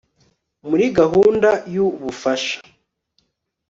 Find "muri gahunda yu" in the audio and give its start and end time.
0.69-1.85